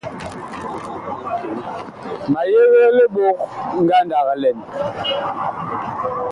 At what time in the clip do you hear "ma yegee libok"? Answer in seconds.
2.31-3.37